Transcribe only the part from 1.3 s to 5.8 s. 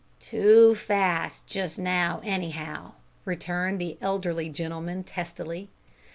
just now, anyhow," returned the elderly gentleman testily.